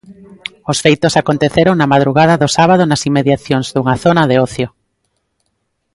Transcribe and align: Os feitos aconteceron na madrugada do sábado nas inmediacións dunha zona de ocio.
Os 0.71 0.77
feitos 0.83 1.13
aconteceron 1.21 1.73
na 1.77 1.91
madrugada 1.93 2.39
do 2.41 2.49
sábado 2.57 2.83
nas 2.85 3.05
inmediacións 3.09 3.67
dunha 3.73 3.95
zona 4.03 4.23
de 4.31 4.35
ocio. 4.45 4.67